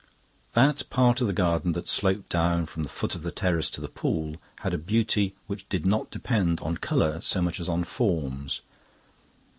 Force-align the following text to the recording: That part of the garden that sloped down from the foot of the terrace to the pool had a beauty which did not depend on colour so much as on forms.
That 0.53 0.89
part 0.89 1.21
of 1.21 1.27
the 1.27 1.31
garden 1.31 1.73
that 1.73 1.87
sloped 1.87 2.29
down 2.29 2.65
from 2.65 2.81
the 2.81 2.89
foot 2.89 3.13
of 3.13 3.21
the 3.21 3.29
terrace 3.29 3.69
to 3.69 3.81
the 3.81 3.87
pool 3.87 4.37
had 4.61 4.73
a 4.73 4.79
beauty 4.79 5.35
which 5.45 5.69
did 5.69 5.85
not 5.85 6.09
depend 6.09 6.59
on 6.61 6.77
colour 6.77 7.21
so 7.21 7.39
much 7.39 7.59
as 7.59 7.69
on 7.69 7.83
forms. 7.83 8.61